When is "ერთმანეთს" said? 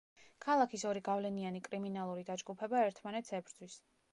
2.89-3.37